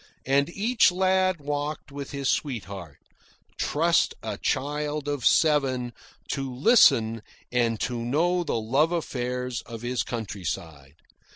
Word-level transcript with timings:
And 0.25 0.49
each 0.49 0.91
lad 0.91 1.39
walked 1.39 1.91
with 1.91 2.09
his 2.09 2.27
sweetheart 2.27 2.97
trust 3.59 4.15
a 4.23 4.39
child 4.39 5.07
of 5.07 5.23
seven 5.23 5.93
to 6.31 6.51
listen 6.51 7.21
and 7.51 7.79
to 7.81 7.99
know 8.03 8.43
the 8.43 8.59
love 8.59 8.91
affairs 8.91 9.61
of 9.67 9.83
his 9.83 10.01
countryside. 10.01 10.95